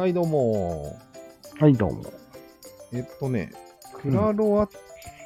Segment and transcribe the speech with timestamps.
[0.00, 0.98] はい、どうも。
[1.58, 2.10] はい、どうも。
[2.90, 3.52] えっとね、
[4.00, 4.68] クラロワ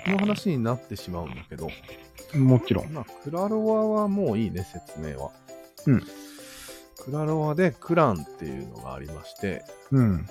[0.08, 1.68] の話になってしまうんだけど、
[2.36, 2.92] もちろん。
[2.92, 5.30] まあ、クラロワはもういいね、説明は。
[5.86, 6.00] うん。
[7.04, 10.26] クラロワでクランっていうのがありまして、うん。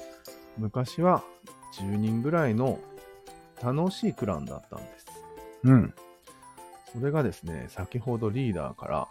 [0.57, 1.23] 昔は
[1.79, 2.81] 10人ぐらいの
[3.63, 5.05] 楽しいクランだったんです。
[5.63, 5.93] うん。
[6.91, 9.07] それがですね、先ほどリーダーから、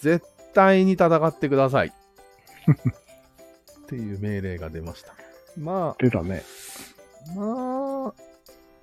[0.00, 1.92] 絶対に戦ってください。
[3.84, 5.14] っていう命令が出ました。
[5.58, 6.42] ま出たね。
[7.30, 8.14] あ、まあ、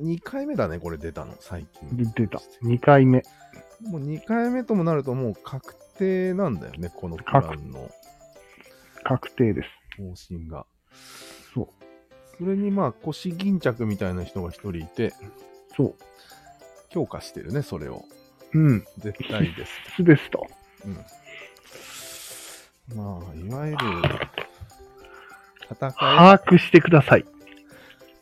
[0.01, 2.11] 2回目だね、これ出たの、最近。
[2.15, 2.41] 出た。
[2.63, 3.23] 2回目。
[3.81, 7.89] もう2回目ともなるともう確定なんだよね、このプランの
[9.03, 9.69] 確定です。
[9.97, 10.65] 方針が。
[11.53, 11.67] そう。
[12.37, 15.13] それにまあ、腰巾着みたいな人が1人いて、
[15.75, 15.95] そう。
[16.89, 18.05] 強化してるね、それを。
[18.53, 18.85] うん。
[18.97, 19.71] 絶対です。
[19.97, 20.47] 必須ですと。
[20.85, 20.97] うん。
[22.95, 23.77] まあ、いわゆる、
[25.71, 27.25] 戦い、把握してください。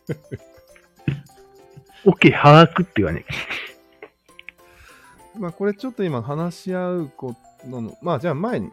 [2.05, 3.25] OK、把握って言わね
[5.37, 8.71] まあ、これちょっと今話し合うことの、まあ、じゃあ前に、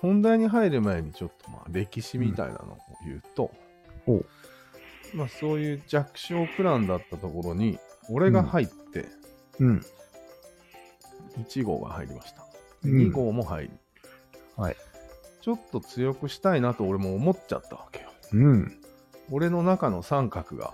[0.00, 3.50] 本題に入る前にちょっとまあ、歴史みたいなのを言うと、
[4.06, 4.26] ほう
[5.14, 7.78] まあ、そういう弱小プランだったところに、
[8.10, 9.06] 俺が入って、
[9.58, 9.84] うん。
[11.38, 12.42] 1号が入りました。
[12.42, 12.44] うん
[12.84, 13.70] 2号も入り、
[14.56, 14.76] はい。
[15.44, 18.08] ちょっと強くしたいなと俺も思っちゃったわけよ。
[18.32, 18.80] うん。
[19.30, 20.72] 俺の中の三角が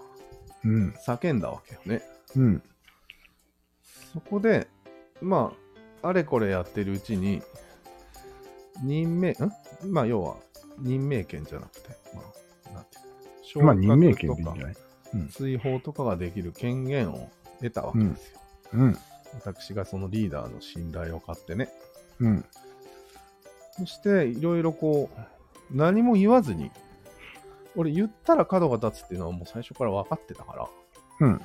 [0.63, 0.95] うん。
[1.05, 2.05] 叫んだわけよね。
[2.37, 2.63] うん。
[4.13, 4.69] そこで、
[5.21, 5.53] ま
[6.03, 7.43] あ、あれこれやってるうちに、
[8.81, 9.37] 任命、ん？
[9.91, 10.37] まあ、要は、
[10.79, 12.23] 任命権じゃなくて、ま
[12.71, 13.65] あ、なんていうの？
[13.65, 14.57] まあ、任命昇格とか。
[15.33, 18.39] 追放とかができる権限を得たわけですよ。
[18.75, 18.99] うん。
[19.45, 21.71] 私がそのリーダーの信頼を買ってね。
[22.21, 22.45] うん。
[23.73, 25.21] そして、いろいろこう、
[25.71, 26.71] 何も言わずに、
[27.77, 30.69] 俺言ったら角が立つっていうのはもう最初から分かってたから、
[31.21, 31.41] うん。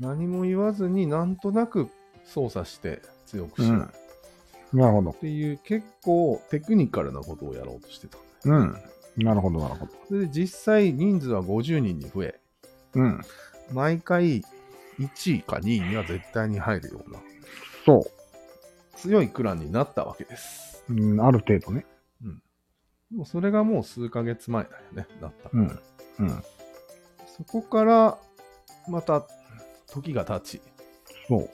[0.00, 1.88] 何も言わずになんとなく
[2.24, 5.12] 操作して強くしようっなるほど。
[5.14, 8.18] ていう結構テクニカルなことをやろうとしてた。
[8.44, 8.76] うん。
[9.16, 9.92] なるほど、なるほど。
[10.06, 12.38] それで実際人数は50人に増え、
[12.94, 13.20] うん。
[13.72, 14.42] 毎回
[15.00, 17.18] 1位か2位には絶対に入るような
[17.84, 18.06] そ
[18.96, 20.67] 強いクランになったわけです。
[20.88, 20.94] う。
[20.94, 21.84] うん、ある程度ね。
[23.14, 25.62] もうそれがもう数ヶ月前だよね、なったの。
[25.62, 25.80] うん。
[26.18, 26.42] うん。
[27.26, 28.18] そこから
[28.88, 29.26] また
[29.86, 30.60] 時が経ち、
[31.26, 31.50] そう。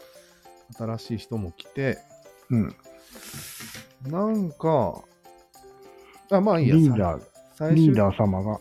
[0.77, 1.99] 新しい人も来て、
[2.51, 2.77] うん。
[4.11, 5.03] なんか、
[6.31, 6.75] あ、まあいいや。
[6.75, 7.23] リーダー、
[7.55, 8.59] 最初リーダー様が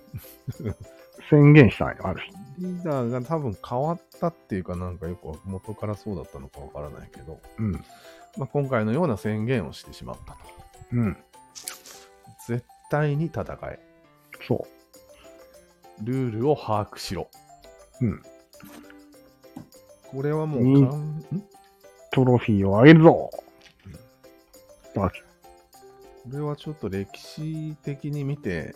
[1.32, 2.32] 宣言したんよ、ある日。
[2.60, 7.72] リーダーが多分変わったっていうかなんかよく元からそうだったのかわからないけど、うん。
[8.38, 10.63] まあ、今回のような宣言をしてしまったと。
[10.94, 11.18] うん。
[12.48, 13.80] 絶対に戦え。
[14.48, 14.68] そ
[16.04, 17.30] ルールを把握しろ。
[18.02, 18.06] う。
[18.06, 18.22] うん。
[20.12, 21.24] これはもう
[22.12, 23.32] トロフィーをあげるぞ
[24.96, 25.22] わけ。
[25.22, 25.28] こ
[26.32, 28.76] れはちょっと歴史的に見て、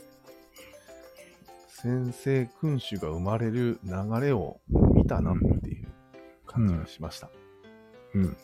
[1.69, 4.59] 先制君主が生まれる流れを
[4.93, 5.87] 見たなっていう
[6.47, 7.29] 感じがしました。
[8.15, 8.37] うん。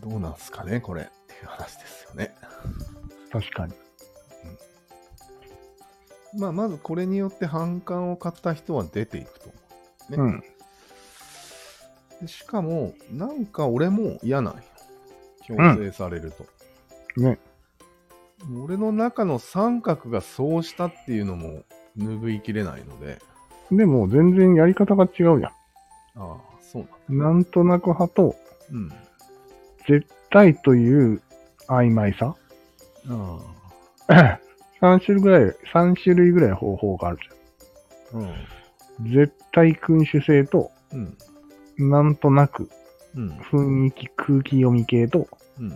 [0.00, 1.10] どうなんすかね、これ
[1.44, 2.34] いう話ですよね。
[3.30, 3.74] 確かに。
[6.36, 9.54] まあ、まずこれによって反感を買った人は出ていくと思
[10.10, 10.38] ねうん。
[10.38, 10.42] う。
[12.22, 14.62] でしかも、なんか俺も嫌なんよ。
[15.46, 16.46] 強制されると。
[17.20, 17.38] ね。
[18.64, 21.62] 俺の中の三角がそうしたっていうのも
[21.96, 23.20] 拭いきれないので、
[23.70, 25.52] でも、全然やり方が違うじゃあ
[26.16, 27.30] あ、そうな。
[27.30, 27.34] ん。
[27.34, 28.36] なんとなく派と、
[28.72, 28.88] うん。
[29.86, 31.22] 絶対という
[31.68, 32.34] 曖昧さ？
[33.08, 33.38] あ
[34.80, 37.28] 3種類ぐらい、三種類ぐらい方法があるじ
[38.14, 38.18] あ。
[38.18, 38.26] うん。
[38.26, 39.12] ゃん。
[39.12, 41.90] 絶対君主制と、うん。
[41.90, 42.68] なんとなく
[43.16, 43.30] うん。
[43.38, 45.72] 雰囲気、空気読み系と、うん。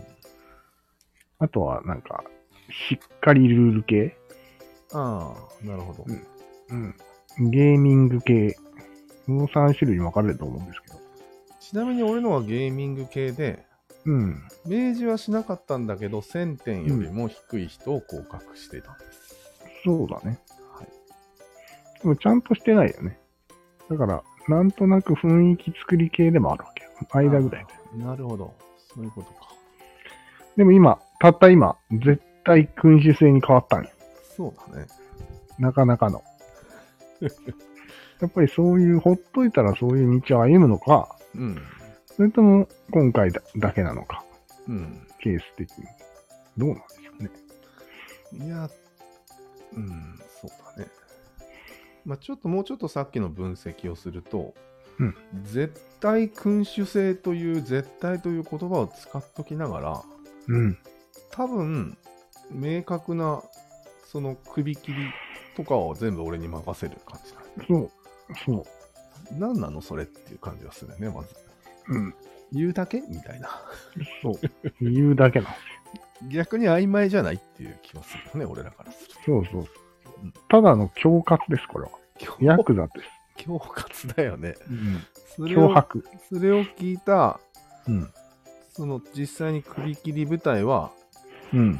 [1.38, 2.24] あとはなんか、
[2.88, 4.16] しっかりルール系、
[4.92, 6.04] ああ、なるほど。
[6.70, 6.94] うん
[7.40, 8.56] うん、ゲーミング系、
[9.26, 10.98] この3種類に分かれると思うんですけど。
[11.60, 13.64] ちなみに俺のはゲーミング系で、
[14.08, 14.42] うん。
[14.64, 19.36] 明示はしなかったんだけど、1000点よりも低い人を降格してたんです。
[19.84, 20.40] そうだね。
[20.72, 22.00] はい。
[22.00, 23.18] でもちゃんとしてないよね。
[23.90, 26.90] だから、なんとなく雰囲気作り系でもあるわけよ。
[27.10, 28.02] 間ぐらいで。
[28.02, 28.54] なるほど。
[28.94, 29.52] そういうことか。
[30.56, 33.90] でも今、たった今、絶対君主制に変わったんよ。
[34.34, 34.86] そうだね。
[35.58, 36.22] なかなかの。
[38.20, 41.58] やっぱりそういう、ほっといたらそういう道を歩むのか、うん。
[42.18, 44.24] それとも今回だだけなのか、
[44.68, 45.06] うん。
[45.20, 45.84] ケース的に。
[46.56, 48.44] どうなんでしょうね？
[48.44, 48.68] いや、
[49.72, 50.90] うん、そうだね。
[52.04, 54.52] まあちょっともうちょっとさっきの分析をすると、
[54.98, 60.02] うん絶対君主制という絶対という言葉を使っときながら、
[60.48, 60.76] うん。
[61.30, 61.96] 多分、
[62.50, 63.44] 明確な、
[64.04, 64.98] その首切り
[65.56, 67.38] とかを全部俺に任せる感じだ。
[67.68, 67.90] そう。
[68.44, 68.64] そう。
[69.38, 71.28] 何なのそれっていう感じがするよね、まず。
[71.88, 72.14] うん。
[72.52, 73.00] 言うだけ？
[73.00, 73.48] みたいな。
[74.22, 74.40] そう。
[74.80, 75.48] 言うだけな
[76.30, 79.68] 逆に曖昧じゃないっていう気がするよね、俺らからするそうそう
[80.22, 80.32] うん。
[80.48, 81.90] ただの恐喝です、これは。
[82.18, 82.44] と。
[82.44, 82.92] ヤクザで
[83.36, 83.44] す。
[83.44, 84.54] 恐喝だよね。
[84.68, 85.02] うん。
[85.36, 86.04] それを脅迫。
[86.28, 87.38] それを聞いた、
[87.86, 88.10] うん。
[88.72, 90.90] その実際に首切り部隊は、
[91.52, 91.78] うん。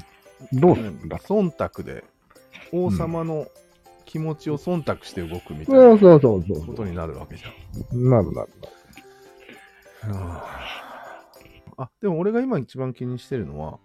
[0.52, 2.04] どうするんだ忖度で、
[2.72, 3.48] 王様の
[4.04, 7.48] 気持ちを忖度して動くみたいなそうそうそうそうことになるわけじゃ
[7.96, 8.10] ん。
[8.10, 8.48] なるなる
[11.76, 13.78] あ、でも俺が今一番気にしてるのは、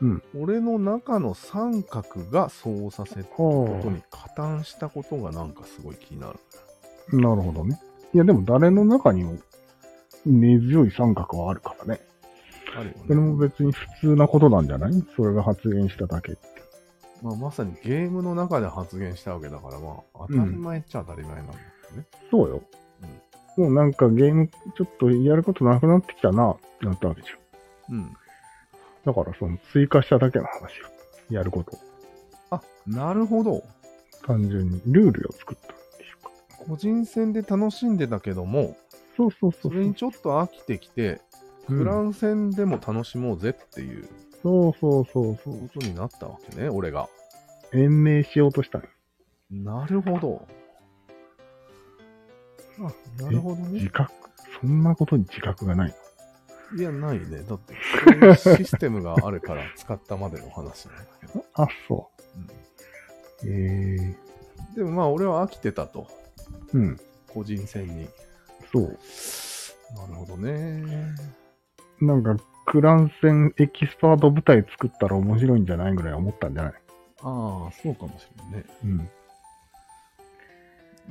[0.00, 6.38] うん俺の中の三角がそうさせたことに加担したことがなんかすごい気になる。
[7.18, 7.78] なるほどね。
[8.14, 9.36] いや、でも誰の中にも
[10.24, 12.00] 根強い三角はあるからね。
[12.76, 13.20] あるよそれね。
[13.20, 14.92] も別に普通なことなんじゃない？
[15.16, 16.40] それが発言しただけって。
[17.20, 21.58] まあ、まさにゲームの中で発言したわけだから、まあ、当たり前っちゃ当たり前なんだよ
[21.96, 22.06] ね。
[22.30, 22.62] そうよ。
[23.60, 27.96] もうなんかゲームちょっとやることなくなってきたなってなったわけじゃん。
[27.96, 28.16] うん。
[29.04, 30.86] だからその追加しただけの話よ。
[31.30, 31.80] やることを。
[32.50, 33.62] あ、なるほど。
[34.26, 36.30] 単純にルールを作ったっていうか。
[36.66, 38.76] 個人戦で楽しんでたけども、
[39.16, 41.20] そうそうそそうれにちょっと飽きてきて、
[41.68, 44.08] うんクラン戦でも楽しもうぜっていう
[44.42, 45.54] そうそうそうそう。
[45.54, 47.08] ことになったわけね、俺が。
[47.72, 48.84] 延命しようとしたの
[49.50, 50.48] なるほど。
[52.80, 53.88] あ、なるほどね自。
[53.90, 54.12] 覚？
[54.60, 55.94] そんなことに自覚がない
[56.76, 57.42] いや、ないね。
[57.42, 57.74] だって、
[58.04, 61.34] そういうシステムがあるから使ったまでの話なんだけど。
[61.38, 61.44] の。
[61.54, 62.10] あ、そ
[63.44, 63.46] う。
[63.46, 64.16] ええ
[64.76, 66.06] でもまあ、俺は飽きてたと。
[66.72, 67.00] うん。
[67.32, 68.08] 個人戦に。
[68.72, 68.84] そう。
[69.96, 70.84] なるほどね。
[72.00, 72.36] なんか、
[72.66, 76.72] クラン戦エキスパート部隊作ったら面白いんじゃないぐらい思ったんじゃない？
[77.22, 78.64] ああ、そうかもしれないね。
[78.84, 79.10] うん。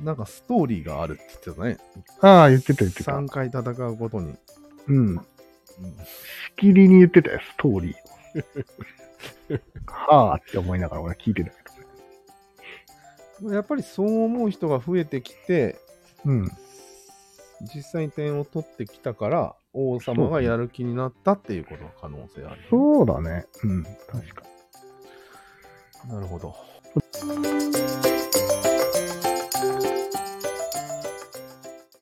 [0.02, 1.78] なんかストーリーがあるって言ってたね。
[2.20, 3.12] ああ、言ってた言ってた。
[3.12, 4.34] 3回戦うごとに。
[4.88, 5.16] うん。
[5.16, 8.00] うしきりに言ってたよ、ストーリーを。
[9.86, 11.50] はあって思いながら俺聞いてた
[13.40, 15.78] けん、やっぱりそう思う人が増えてきて、
[16.24, 16.32] ど。
[16.32, 16.48] うん。
[17.74, 23.46] 実際に点を取ってきたから、王様がやる気になったっていうことの可能性ある、そうだね。
[23.62, 23.84] うん。
[23.84, 24.42] 確か
[26.08, 26.54] なるほど。
[27.24, 27.59] に。